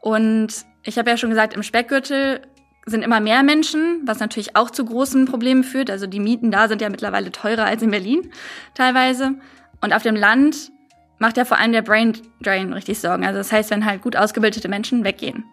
Und 0.00 0.48
ich 0.82 0.98
habe 0.98 1.10
ja 1.10 1.16
schon 1.16 1.30
gesagt, 1.30 1.54
im 1.54 1.62
Speckgürtel 1.62 2.42
sind 2.86 3.02
immer 3.02 3.20
mehr 3.20 3.42
Menschen, 3.42 4.02
was 4.04 4.20
natürlich 4.20 4.56
auch 4.56 4.70
zu 4.70 4.84
großen 4.84 5.24
Problemen 5.24 5.64
führt. 5.64 5.90
Also 5.90 6.06
die 6.06 6.20
Mieten 6.20 6.50
da 6.50 6.68
sind 6.68 6.82
ja 6.82 6.90
mittlerweile 6.90 7.32
teurer 7.32 7.64
als 7.64 7.82
in 7.82 7.90
Berlin 7.90 8.30
teilweise. 8.74 9.34
Und 9.80 9.94
auf 9.94 10.02
dem 10.02 10.16
Land 10.16 10.70
macht 11.18 11.36
ja 11.36 11.44
vor 11.44 11.58
allem 11.58 11.72
der 11.72 11.82
Brain 11.82 12.14
Drain 12.42 12.72
richtig 12.72 12.98
Sorgen. 12.98 13.24
Also 13.24 13.38
das 13.38 13.52
heißt, 13.52 13.70
wenn 13.70 13.86
halt 13.86 14.02
gut 14.02 14.16
ausgebildete 14.16 14.68
Menschen 14.68 15.04
weggehen. 15.04 15.44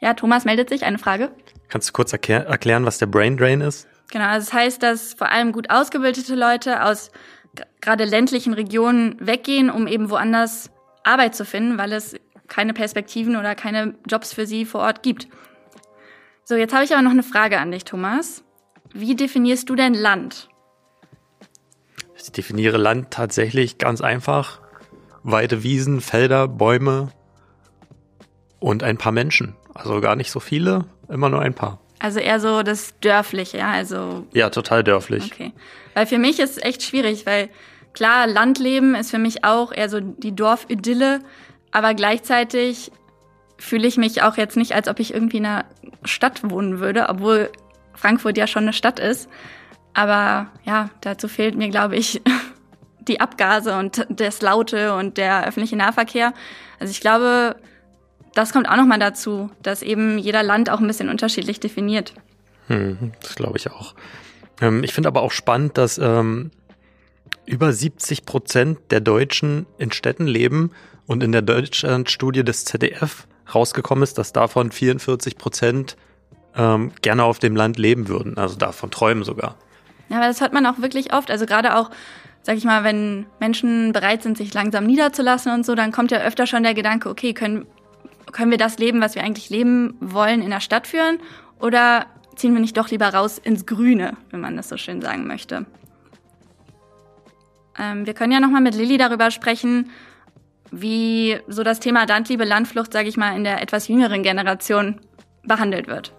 Ja, 0.00 0.14
Thomas 0.14 0.44
meldet 0.44 0.68
sich. 0.68 0.84
Eine 0.84 0.98
Frage. 0.98 1.30
Kannst 1.68 1.88
du 1.88 1.92
kurz 1.92 2.12
erklär 2.12 2.46
erklären, 2.46 2.84
was 2.84 2.98
der 2.98 3.06
Brain 3.06 3.36
Drain 3.36 3.60
ist? 3.60 3.88
Genau, 4.10 4.26
also 4.26 4.46
das 4.46 4.52
heißt, 4.52 4.82
dass 4.82 5.14
vor 5.14 5.30
allem 5.30 5.52
gut 5.52 5.70
ausgebildete 5.70 6.34
Leute 6.34 6.84
aus 6.84 7.10
gerade 7.80 8.04
ländlichen 8.04 8.54
Regionen 8.54 9.16
weggehen, 9.18 9.70
um 9.70 9.86
eben 9.86 10.10
woanders 10.10 10.70
Arbeit 11.02 11.34
zu 11.34 11.44
finden, 11.44 11.78
weil 11.78 11.92
es 11.92 12.14
keine 12.48 12.74
Perspektiven 12.74 13.36
oder 13.36 13.54
keine 13.54 13.94
Jobs 14.08 14.32
für 14.32 14.46
sie 14.46 14.64
vor 14.64 14.80
Ort 14.82 15.02
gibt. 15.02 15.28
So, 16.44 16.54
jetzt 16.54 16.72
habe 16.74 16.84
ich 16.84 16.92
aber 16.92 17.02
noch 17.02 17.10
eine 17.10 17.22
Frage 17.22 17.58
an 17.58 17.72
dich, 17.72 17.84
Thomas. 17.84 18.44
Wie 18.92 19.16
definierst 19.16 19.68
du 19.68 19.74
denn 19.74 19.94
Land? 19.94 20.48
Ich 22.16 22.30
definiere 22.30 22.76
Land 22.76 23.10
tatsächlich 23.10 23.78
ganz 23.78 24.00
einfach. 24.00 24.60
Weite 25.22 25.62
Wiesen, 25.62 26.00
Felder, 26.00 26.46
Bäume 26.48 27.08
und 28.60 28.82
ein 28.82 28.96
paar 28.96 29.12
Menschen. 29.12 29.56
Also 29.74 30.00
gar 30.00 30.16
nicht 30.16 30.30
so 30.30 30.40
viele, 30.40 30.86
immer 31.08 31.28
nur 31.28 31.40
ein 31.40 31.54
paar. 31.54 31.80
Also 31.98 32.20
eher 32.20 32.40
so 32.40 32.62
das 32.62 32.94
Dörfliche, 33.00 33.58
ja, 33.58 33.70
also. 33.70 34.26
Ja, 34.32 34.50
total 34.50 34.84
dörflich. 34.84 35.32
Okay. 35.32 35.52
Weil 35.94 36.06
für 36.06 36.18
mich 36.18 36.38
ist 36.40 36.58
es 36.58 36.62
echt 36.62 36.82
schwierig, 36.82 37.24
weil 37.24 37.48
klar, 37.94 38.26
Landleben 38.26 38.94
ist 38.94 39.10
für 39.10 39.18
mich 39.18 39.44
auch 39.44 39.72
eher 39.72 39.88
so 39.88 40.00
die 40.00 40.34
Dorfidylle, 40.34 41.20
aber 41.72 41.94
gleichzeitig 41.94 42.92
fühle 43.58 43.88
ich 43.88 43.96
mich 43.96 44.22
auch 44.22 44.36
jetzt 44.36 44.56
nicht, 44.56 44.74
als 44.74 44.88
ob 44.88 45.00
ich 45.00 45.14
irgendwie 45.14 45.38
in 45.38 45.46
einer 45.46 45.64
Stadt 46.04 46.50
wohnen 46.50 46.80
würde, 46.80 47.08
obwohl 47.08 47.50
Frankfurt 47.94 48.36
ja 48.36 48.46
schon 48.46 48.64
eine 48.64 48.72
Stadt 48.74 49.00
ist. 49.00 49.28
Aber 49.94 50.48
ja, 50.64 50.90
dazu 51.00 51.26
fehlt 51.28 51.56
mir, 51.56 51.70
glaube 51.70 51.96
ich, 51.96 52.20
die 53.00 53.20
Abgase 53.20 53.76
und 53.78 54.06
das 54.10 54.42
Laute 54.42 54.94
und 54.94 55.16
der 55.16 55.46
öffentliche 55.46 55.76
Nahverkehr. 55.76 56.34
Also 56.78 56.90
ich 56.90 57.00
glaube, 57.00 57.56
das 58.36 58.52
kommt 58.52 58.68
auch 58.68 58.76
nochmal 58.76 58.98
dazu, 58.98 59.50
dass 59.62 59.82
eben 59.82 60.18
jeder 60.18 60.42
Land 60.42 60.70
auch 60.70 60.80
ein 60.80 60.86
bisschen 60.86 61.08
unterschiedlich 61.08 61.58
definiert. 61.58 62.14
Hm, 62.68 63.12
das 63.22 63.34
glaube 63.34 63.58
ich 63.58 63.70
auch. 63.70 63.94
Ähm, 64.60 64.84
ich 64.84 64.92
finde 64.92 65.08
aber 65.08 65.22
auch 65.22 65.32
spannend, 65.32 65.78
dass 65.78 65.98
ähm, 65.98 66.50
über 67.46 67.72
70 67.72 68.26
Prozent 68.26 68.78
der 68.90 69.00
Deutschen 69.00 69.66
in 69.78 69.92
Städten 69.92 70.26
leben 70.26 70.72
und 71.06 71.22
in 71.22 71.32
der 71.32 71.42
Deutschlandstudie 71.42 72.44
des 72.44 72.64
ZDF 72.64 73.26
rausgekommen 73.54 74.02
ist, 74.02 74.18
dass 74.18 74.32
davon 74.32 74.72
44 74.72 75.38
Prozent 75.38 75.96
ähm, 76.56 76.92
gerne 77.02 77.24
auf 77.24 77.38
dem 77.38 77.54
Land 77.56 77.78
leben 77.78 78.08
würden, 78.08 78.36
also 78.36 78.56
davon 78.56 78.90
träumen 78.90 79.24
sogar. 79.24 79.56
Ja, 80.08 80.18
aber 80.18 80.26
das 80.26 80.40
hört 80.40 80.52
man 80.52 80.66
auch 80.66 80.78
wirklich 80.78 81.12
oft. 81.12 81.30
Also 81.30 81.46
gerade 81.46 81.76
auch, 81.76 81.90
sag 82.42 82.56
ich 82.56 82.64
mal, 82.64 82.84
wenn 82.84 83.26
Menschen 83.40 83.92
bereit 83.92 84.22
sind, 84.22 84.36
sich 84.36 84.52
langsam 84.52 84.84
niederzulassen 84.84 85.52
und 85.52 85.64
so, 85.64 85.74
dann 85.74 85.92
kommt 85.92 86.10
ja 86.10 86.18
öfter 86.18 86.46
schon 86.46 86.62
der 86.62 86.74
Gedanke, 86.74 87.08
okay, 87.08 87.32
können, 87.34 87.66
können 88.32 88.50
wir 88.50 88.58
das 88.58 88.78
Leben, 88.78 89.00
was 89.00 89.14
wir 89.14 89.22
eigentlich 89.22 89.50
leben 89.50 89.96
wollen, 90.00 90.42
in 90.42 90.50
der 90.50 90.60
Stadt 90.60 90.86
führen? 90.86 91.18
Oder 91.60 92.06
ziehen 92.34 92.52
wir 92.54 92.60
nicht 92.60 92.76
doch 92.76 92.90
lieber 92.90 93.08
raus 93.08 93.38
ins 93.38 93.66
Grüne, 93.66 94.16
wenn 94.30 94.40
man 94.40 94.56
das 94.56 94.68
so 94.68 94.76
schön 94.76 95.00
sagen 95.00 95.26
möchte? 95.26 95.66
Ähm, 97.78 98.06
wir 98.06 98.14
können 98.14 98.32
ja 98.32 98.40
nochmal 98.40 98.60
mit 98.60 98.74
Lilly 98.74 98.98
darüber 98.98 99.30
sprechen, 99.30 99.90
wie 100.70 101.38
so 101.48 101.62
das 101.62 101.80
Thema 101.80 102.06
Landliebe, 102.06 102.44
Landflucht, 102.44 102.92
sage 102.92 103.08
ich 103.08 103.16
mal, 103.16 103.36
in 103.36 103.44
der 103.44 103.62
etwas 103.62 103.88
jüngeren 103.88 104.22
Generation 104.22 105.00
behandelt 105.44 105.86
wird. 105.86 106.12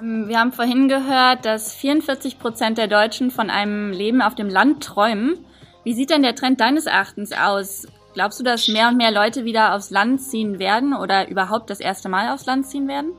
Ähm, 0.00 0.28
wir 0.28 0.38
haben 0.38 0.52
vorhin 0.52 0.88
gehört, 0.88 1.44
dass 1.44 1.74
44 1.74 2.38
Prozent 2.38 2.78
der 2.78 2.88
Deutschen 2.88 3.30
von 3.30 3.50
einem 3.50 3.90
Leben 3.92 4.22
auf 4.22 4.34
dem 4.34 4.48
Land 4.48 4.82
träumen. 4.82 5.38
Wie 5.84 5.94
sieht 5.94 6.10
denn 6.10 6.22
der 6.22 6.34
Trend 6.34 6.60
deines 6.60 6.86
Erachtens 6.86 7.32
aus? 7.32 7.86
Glaubst 8.14 8.38
du, 8.38 8.44
dass 8.44 8.68
mehr 8.68 8.88
und 8.88 8.96
mehr 8.96 9.10
Leute 9.10 9.44
wieder 9.44 9.74
aufs 9.74 9.90
Land 9.90 10.22
ziehen 10.22 10.60
werden 10.60 10.94
oder 10.94 11.28
überhaupt 11.28 11.68
das 11.68 11.80
erste 11.80 12.08
Mal 12.08 12.32
aufs 12.32 12.46
Land 12.46 12.66
ziehen 12.68 12.86
werden? 12.88 13.12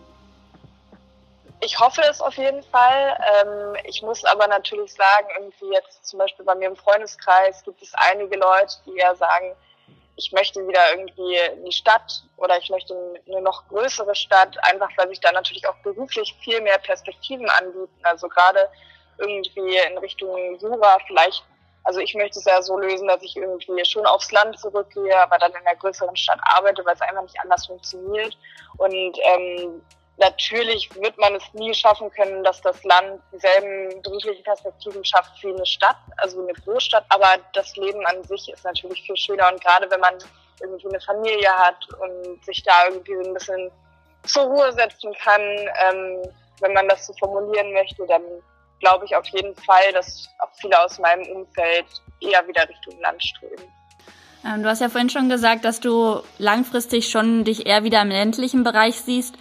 Ich 1.62 1.80
hoffe 1.80 2.02
es 2.10 2.22
auf 2.22 2.36
jeden 2.36 2.64
Fall. 2.64 3.18
Ähm, 3.42 3.76
ich 3.84 4.02
muss 4.02 4.24
aber 4.24 4.48
natürlich 4.48 4.94
sagen, 4.94 5.28
irgendwie 5.38 5.74
jetzt 5.74 6.06
zum 6.06 6.20
Beispiel 6.20 6.46
bei 6.46 6.56
mir 6.56 6.70
im 6.70 6.76
Freundeskreis 6.76 7.64
gibt 7.64 7.82
es 7.82 7.94
einige 7.96 8.38
Leute, 8.38 8.76
die 8.86 8.98
eher 8.98 9.16
sagen, 9.16 9.54
ich 10.16 10.32
möchte 10.32 10.66
wieder 10.66 10.80
irgendwie 10.92 11.36
in 11.58 11.66
die 11.66 11.72
Stadt 11.74 12.24
oder 12.38 12.58
ich 12.58 12.70
möchte 12.70 12.96
eine 13.28 13.42
noch 13.42 13.68
größere 13.68 14.16
Stadt, 14.16 14.58
einfach 14.64 14.90
weil 14.96 15.10
sich 15.10 15.20
da 15.20 15.32
natürlich 15.34 15.68
auch 15.68 15.76
beruflich 15.84 16.34
viel 16.42 16.62
mehr 16.62 16.78
Perspektiven 16.78 17.50
anbieten. 17.50 18.00
Also 18.04 18.30
gerade 18.30 18.70
irgendwie 19.18 19.78
in 19.78 19.98
Richtung 19.98 20.58
Jura 20.60 20.98
vielleicht, 21.08 21.44
also 21.86 22.00
ich 22.00 22.16
möchte 22.16 22.40
es 22.40 22.46
ja 22.46 22.62
so 22.62 22.78
lösen, 22.78 23.08
dass 23.08 23.22
ich 23.22 23.38
irgendwie 23.38 23.86
schon 23.86 24.06
aufs 24.08 24.32
Land 24.32 24.60
zurückgehe, 24.60 25.18
aber 25.20 25.38
dann 25.38 25.52
in 25.52 25.58
einer 25.58 25.76
größeren 25.76 26.16
Stadt 26.16 26.40
arbeite, 26.42 26.84
weil 26.84 26.96
es 26.96 27.02
einfach 27.02 27.22
nicht 27.22 27.40
anders 27.40 27.68
funktioniert. 27.68 28.36
Und 28.78 29.18
ähm, 29.24 29.82
natürlich 30.18 30.90
wird 30.96 31.16
man 31.20 31.36
es 31.36 31.44
nie 31.54 31.74
schaffen 31.76 32.10
können, 32.12 32.44
dass 32.44 32.60
das 32.62 32.84
Land 32.84 33.22
dieselben 33.32 34.02
beruflichen 34.02 34.44
Perspektiven 34.44 35.06
schafft 35.06 35.44
wie 35.44 35.54
eine 35.54 35.66
Stadt, 35.66 35.98
also 36.18 36.42
eine 36.42 36.54
Großstadt, 36.54 37.06
aber 37.10 37.38
das 37.54 37.76
Leben 37.76 38.04
an 38.08 38.24
sich 38.24 38.52
ist 38.52 38.64
natürlich 38.64 39.04
viel 39.04 39.18
schöner 39.18 39.52
und 39.52 39.64
gerade 39.64 39.90
wenn 39.92 40.00
man 40.00 40.16
irgendwie 40.62 40.90
eine 40.90 41.02
Familie 41.02 41.50
hat 41.50 41.86
und 42.00 42.44
sich 42.44 42.64
da 42.64 42.88
irgendwie 42.88 43.14
so 43.16 43.30
ein 43.30 43.34
bisschen 43.34 43.72
zur 44.24 44.44
Ruhe 44.46 44.72
setzen 44.74 45.14
kann, 45.24 45.42
ähm, 45.42 46.24
wenn 46.62 46.74
man 46.74 46.90
das 46.90 47.06
so 47.06 47.14
formulieren 47.20 47.74
möchte, 47.74 48.08
dann 48.08 48.24
glaube 48.80 49.06
ich 49.06 49.16
auf 49.16 49.26
jeden 49.28 49.56
Fall, 49.56 49.92
dass 49.94 50.30
auch 50.40 50.50
viele 50.60 50.80
aus 50.84 51.00
meinem 51.00 51.26
Umfeld 51.36 51.86
eher 52.22 52.48
wieder 52.48 52.68
Richtung 52.68 53.00
Land 53.02 53.24
strömen. 53.24 53.66
Ähm, 54.46 54.64
du 54.64 54.70
hast 54.70 54.82
ja 54.82 54.90
vorhin 54.90 55.10
schon 55.10 55.30
gesagt, 55.30 55.66
dass 55.66 55.80
du 55.80 56.22
langfristig 56.38 57.10
schon 57.10 57.44
dich 57.44 57.66
eher 57.66 57.84
wieder 57.84 58.02
im 58.02 58.10
ländlichen 58.10 58.64
Bereich 58.64 59.02
siehst. 59.02 59.36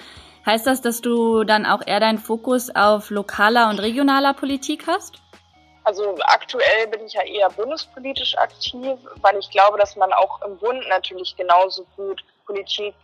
Heißt 0.47 0.67
das, 0.67 0.83
dass 0.83 1.01
du 1.01 1.45
dann 1.45 1.67
auch 1.67 1.81
eher 1.87 2.01
deinen 2.01 2.19
Fokus 2.19 2.75
auf 2.75 3.11
lokaler 3.11 3.71
und 3.71 3.79
regionaler 3.79 4.35
Politik 4.35 4.87
hast? 4.87 5.17
Also 5.85 6.17
aktuell 6.23 6.87
bin 6.89 7.05
ich 7.07 7.13
ja 7.13 7.23
eher 7.23 7.51
bundespolitisch 7.51 8.37
aktiv, 8.39 8.99
weil 9.21 9.39
ich 9.39 9.51
glaube, 9.51 9.79
dass 9.79 9.97
man 9.97 10.13
auch 10.15 10.41
im 10.43 10.57
Bund 10.59 10.83
natürlich 10.89 11.37
genauso 11.37 11.87
gut 11.97 12.23
Politik 12.47 12.95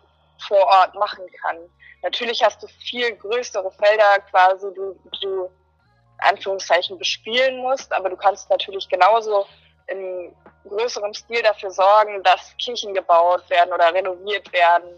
vor 0.48 0.66
Ort 0.66 0.94
machen 0.94 1.24
kann. 1.42 1.56
Natürlich 2.02 2.42
hast 2.42 2.62
du 2.62 2.66
viel 2.66 3.14
größere 3.16 3.70
Felder 3.72 4.20
quasi, 4.30 4.66
die 4.72 5.20
du 5.20 5.50
Anführungszeichen 6.22 6.98
bespielen 6.98 7.58
musst, 7.62 7.92
aber 7.92 8.10
du 8.10 8.16
kannst 8.16 8.50
natürlich 8.50 8.88
genauso 8.88 9.46
in 9.86 10.32
größerem 10.68 11.14
Stil 11.14 11.42
dafür 11.42 11.70
sorgen, 11.70 12.22
dass 12.22 12.54
Kirchen 12.58 12.94
gebaut 12.94 13.48
werden 13.48 13.72
oder 13.72 13.92
renoviert 13.92 14.52
werden. 14.52 14.90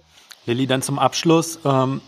Lilly, 0.45 0.67
dann 0.67 0.83
zum 0.83 0.99
Abschluss. 0.99 1.59
Ähm, 1.65 2.03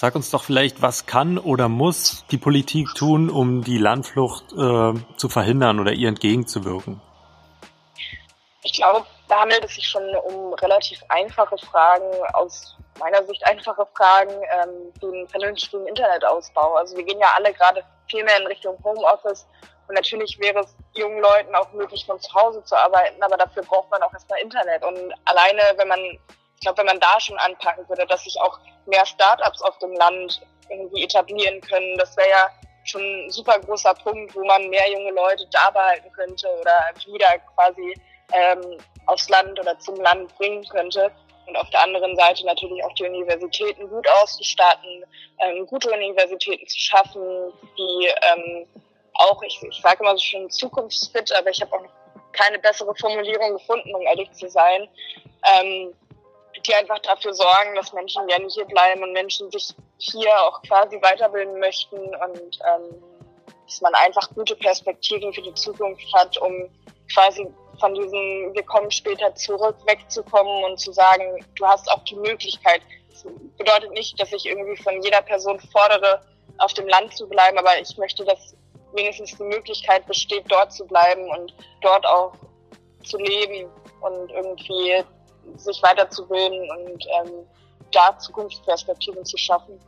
Sag 0.00 0.14
uns 0.14 0.30
doch 0.30 0.44
vielleicht, 0.44 0.80
was 0.80 1.04
kann 1.04 1.36
oder 1.36 1.68
muss 1.68 2.24
die 2.30 2.38
Politik 2.38 2.94
tun, 2.94 3.28
um 3.28 3.62
die 3.62 3.76
Landflucht 3.76 4.44
äh, 4.54 4.94
zu 5.18 5.28
verhindern 5.28 5.78
oder 5.78 5.92
ihr 5.92 6.08
entgegenzuwirken? 6.08 7.02
Ich 8.62 8.72
glaube, 8.72 9.04
da 9.30 9.40
handelt 9.40 9.64
es 9.64 9.76
sich 9.76 9.86
schon 9.86 10.14
um 10.16 10.52
relativ 10.54 11.00
einfache 11.08 11.56
Fragen, 11.58 12.10
aus 12.32 12.76
meiner 12.98 13.24
Sicht 13.24 13.46
einfache 13.46 13.86
Fragen, 13.96 14.32
ähm, 14.32 14.92
den 15.00 15.28
vernünftigen 15.28 15.86
Internetausbau. 15.86 16.74
Also 16.74 16.96
wir 16.96 17.04
gehen 17.04 17.20
ja 17.20 17.28
alle 17.36 17.52
gerade 17.52 17.84
viel 18.08 18.24
mehr 18.24 18.38
in 18.38 18.46
Richtung 18.46 18.76
Homeoffice 18.84 19.46
und 19.88 19.94
natürlich 19.94 20.38
wäre 20.40 20.60
es 20.60 20.74
jungen 20.94 21.20
Leuten 21.20 21.54
auch 21.54 21.72
möglich, 21.72 22.04
von 22.04 22.20
zu 22.20 22.32
Hause 22.34 22.62
zu 22.64 22.76
arbeiten, 22.76 23.22
aber 23.22 23.36
dafür 23.36 23.62
braucht 23.62 23.90
man 23.90 24.02
auch 24.02 24.12
erstmal 24.12 24.40
Internet. 24.40 24.84
Und 24.84 25.14
alleine, 25.24 25.62
wenn 25.76 25.88
man 25.88 26.18
ich 26.60 26.66
glaube, 26.66 26.78
wenn 26.78 26.86
man 26.86 27.00
da 27.00 27.18
schon 27.18 27.38
anpacken 27.38 27.88
würde, 27.88 28.06
dass 28.06 28.24
sich 28.24 28.38
auch 28.38 28.58
mehr 28.84 29.06
Startups 29.06 29.62
auf 29.62 29.78
dem 29.78 29.94
Land 29.94 30.42
irgendwie 30.68 31.04
etablieren 31.04 31.58
können, 31.62 31.96
das 31.96 32.14
wäre 32.18 32.28
ja 32.28 32.48
schon 32.84 33.00
ein 33.00 33.30
super 33.30 33.58
großer 33.60 33.94
Punkt, 33.94 34.34
wo 34.34 34.44
man 34.44 34.68
mehr 34.68 34.90
junge 34.90 35.10
Leute 35.10 35.46
da 35.50 35.70
behalten 35.70 36.12
könnte 36.12 36.46
oder 36.60 36.90
wieder 37.06 37.38
quasi 37.54 37.94
ähm, 38.32 38.78
aufs 39.06 39.28
Land 39.28 39.58
oder 39.58 39.78
zum 39.78 39.96
Land 39.96 40.36
bringen 40.36 40.64
könnte. 40.68 41.10
Und 41.46 41.56
auf 41.56 41.68
der 41.70 41.82
anderen 41.82 42.14
Seite 42.16 42.46
natürlich 42.46 42.84
auch 42.84 42.94
die 42.94 43.04
Universitäten 43.04 43.88
gut 43.88 44.06
auszustatten, 44.22 45.04
ähm, 45.40 45.66
gute 45.66 45.90
Universitäten 45.90 46.66
zu 46.66 46.78
schaffen, 46.78 47.52
die 47.76 48.08
ähm, 48.22 48.66
auch, 49.14 49.42
ich, 49.42 49.60
ich 49.62 49.80
sage 49.80 49.98
immer 50.00 50.16
so 50.16 50.22
schön 50.22 50.48
zukunftsfit, 50.48 51.32
aber 51.36 51.50
ich 51.50 51.60
habe 51.60 51.72
auch 51.74 51.82
noch 51.82 51.90
keine 52.32 52.58
bessere 52.58 52.94
Formulierung 52.94 53.54
gefunden, 53.54 53.94
um 53.94 54.02
ehrlich 54.02 54.30
zu 54.32 54.48
sein, 54.48 54.88
ähm, 55.56 55.92
die 56.66 56.74
einfach 56.74 56.98
dafür 57.00 57.32
sorgen, 57.34 57.74
dass 57.74 57.92
Menschen 57.92 58.26
gerne 58.26 58.46
hier 58.48 58.64
bleiben 58.66 59.02
und 59.02 59.12
Menschen 59.12 59.50
sich 59.50 59.74
hier 59.98 60.32
auch 60.42 60.62
quasi 60.62 61.00
weiterbilden 61.00 61.58
möchten 61.58 61.96
und 61.96 62.58
ähm, 62.68 63.02
dass 63.66 63.80
man 63.80 63.94
einfach 63.94 64.28
gute 64.34 64.56
Perspektiven 64.56 65.32
für 65.32 65.42
die 65.42 65.54
Zukunft 65.54 66.04
hat, 66.14 66.36
um 66.38 66.68
quasi 67.12 67.46
von 67.80 67.94
diesem 67.94 68.54
wir 68.54 68.62
kommen 68.62 68.90
später 68.90 69.34
zurück 69.34 69.76
wegzukommen 69.86 70.64
und 70.64 70.78
zu 70.78 70.92
sagen, 70.92 71.44
du 71.56 71.66
hast 71.66 71.90
auch 71.90 72.04
die 72.04 72.16
Möglichkeit. 72.16 72.82
Das 73.10 73.24
bedeutet 73.58 73.90
nicht, 73.92 74.20
dass 74.20 74.32
ich 74.32 74.46
irgendwie 74.46 74.80
von 74.82 75.02
jeder 75.02 75.22
Person 75.22 75.58
fordere, 75.72 76.22
auf 76.58 76.72
dem 76.74 76.86
Land 76.88 77.16
zu 77.16 77.26
bleiben, 77.28 77.58
aber 77.58 77.80
ich 77.80 77.96
möchte, 77.96 78.24
dass 78.24 78.54
wenigstens 78.92 79.36
die 79.36 79.44
Möglichkeit 79.44 80.06
besteht, 80.06 80.44
dort 80.48 80.72
zu 80.72 80.84
bleiben 80.86 81.28
und 81.30 81.54
dort 81.80 82.04
auch 82.06 82.32
zu 83.04 83.16
leben 83.18 83.68
und 84.00 84.30
irgendwie 84.30 85.02
sich 85.56 85.82
weiterzubilden 85.82 86.70
und 86.70 87.06
ähm, 87.18 87.46
da 87.92 88.16
Zukunftsperspektiven 88.18 89.24
zu 89.24 89.36
schaffen. 89.36 89.78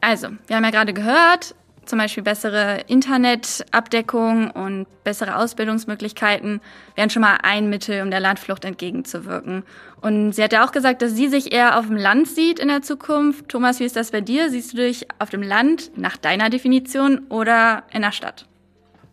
Also, 0.00 0.28
wir 0.46 0.56
haben 0.56 0.64
ja 0.64 0.70
gerade 0.70 0.92
gehört, 0.92 1.54
zum 1.86 1.98
Beispiel 1.98 2.22
bessere 2.22 2.80
Internetabdeckung 2.86 4.50
und 4.50 4.86
bessere 5.04 5.36
Ausbildungsmöglichkeiten 5.36 6.60
wären 6.94 7.10
schon 7.10 7.22
mal 7.22 7.38
ein 7.42 7.68
Mittel, 7.68 8.02
um 8.02 8.10
der 8.10 8.20
Landflucht 8.20 8.64
entgegenzuwirken. 8.64 9.64
Und 10.00 10.32
sie 10.32 10.42
hat 10.42 10.52
ja 10.52 10.66
auch 10.66 10.72
gesagt, 10.72 11.02
dass 11.02 11.12
sie 11.12 11.28
sich 11.28 11.52
eher 11.52 11.78
auf 11.78 11.86
dem 11.86 11.96
Land 11.96 12.28
sieht 12.28 12.58
in 12.58 12.68
der 12.68 12.82
Zukunft. 12.82 13.48
Thomas, 13.48 13.80
wie 13.80 13.84
ist 13.84 13.96
das 13.96 14.10
bei 14.10 14.20
dir? 14.20 14.50
Siehst 14.50 14.72
du 14.72 14.76
dich 14.76 15.06
auf 15.18 15.30
dem 15.30 15.42
Land 15.42 15.92
nach 15.96 16.16
deiner 16.16 16.50
Definition 16.50 17.26
oder 17.28 17.84
in 17.92 18.02
der 18.02 18.12
Stadt? 18.12 18.46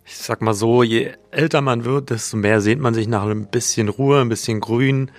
Ich 0.05 0.17
sag 0.17 0.41
mal 0.41 0.53
so, 0.53 0.83
je 0.83 1.13
älter 1.31 1.61
man 1.61 1.85
wird, 1.85 2.09
desto 2.09 2.35
mehr 2.35 2.59
sehnt 2.59 2.81
man 2.81 2.93
sich 2.93 3.07
nach 3.07 3.25
ein 3.25 3.47
bisschen 3.47 3.87
Ruhe, 3.87 4.19
ein 4.19 4.29
bisschen 4.29 4.59
Grün, 4.59 5.11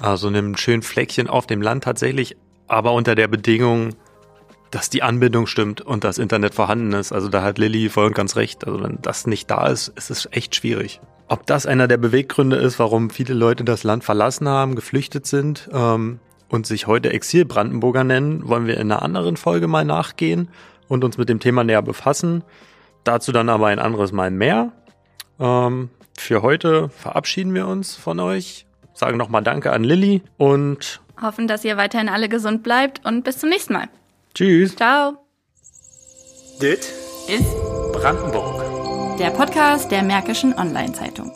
also 0.00 0.28
einem 0.28 0.56
schönen 0.56 0.82
Fleckchen 0.82 1.28
auf 1.28 1.46
dem 1.46 1.62
Land 1.62 1.84
tatsächlich, 1.84 2.36
aber 2.68 2.92
unter 2.92 3.14
der 3.14 3.28
Bedingung, 3.28 3.94
dass 4.72 4.90
die 4.90 5.02
Anbindung 5.02 5.46
stimmt 5.46 5.82
und 5.82 6.02
das 6.02 6.18
Internet 6.18 6.54
vorhanden 6.54 6.92
ist. 6.94 7.12
Also 7.12 7.28
da 7.28 7.42
hat 7.42 7.58
Lilly 7.58 7.90
voll 7.90 8.06
und 8.06 8.14
ganz 8.14 8.36
recht. 8.36 8.66
Also 8.66 8.82
wenn 8.82 8.98
das 9.02 9.26
nicht 9.26 9.50
da 9.50 9.66
ist, 9.68 9.88
ist 9.88 10.10
es 10.10 10.28
echt 10.32 10.56
schwierig. 10.56 11.00
Ob 11.28 11.46
das 11.46 11.66
einer 11.66 11.86
der 11.88 11.98
Beweggründe 11.98 12.56
ist, 12.56 12.78
warum 12.78 13.10
viele 13.10 13.34
Leute 13.34 13.64
das 13.64 13.84
Land 13.84 14.02
verlassen 14.02 14.48
haben, 14.48 14.74
geflüchtet 14.74 15.26
sind 15.26 15.68
ähm, 15.72 16.20
und 16.48 16.66
sich 16.66 16.86
heute 16.86 17.12
Exil-Brandenburger 17.12 18.02
nennen, 18.02 18.48
wollen 18.48 18.66
wir 18.66 18.78
in 18.78 18.90
einer 18.90 19.02
anderen 19.02 19.36
Folge 19.36 19.68
mal 19.68 19.84
nachgehen 19.84 20.48
und 20.88 21.04
uns 21.04 21.18
mit 21.18 21.28
dem 21.28 21.38
Thema 21.38 21.64
näher 21.64 21.82
befassen. 21.82 22.42
Dazu 23.04 23.30
dann 23.30 23.50
aber 23.50 23.66
ein 23.66 23.78
anderes 23.78 24.12
Mal 24.12 24.30
mehr. 24.30 24.72
Ähm, 25.38 25.90
für 26.16 26.40
heute 26.40 26.88
verabschieden 26.88 27.52
wir 27.54 27.66
uns 27.66 27.94
von 27.94 28.20
euch, 28.20 28.66
sagen 28.94 29.18
nochmal 29.18 29.42
Danke 29.42 29.72
an 29.72 29.84
Lilly 29.84 30.22
und 30.38 31.00
hoffen, 31.20 31.46
dass 31.46 31.62
ihr 31.62 31.76
weiterhin 31.76 32.08
alle 32.08 32.30
gesund 32.30 32.62
bleibt 32.62 33.04
und 33.04 33.22
bis 33.22 33.38
zum 33.38 33.50
nächsten 33.50 33.74
Mal. 33.74 33.88
Tschüss. 34.34 34.74
Ciao. 34.76 35.18
Dit 36.60 36.80
ist 37.28 37.54
Brandenburg. 37.92 39.18
Der 39.18 39.30
Podcast 39.30 39.90
der 39.90 40.02
Märkischen 40.02 40.54
Online-Zeitung. 40.54 41.30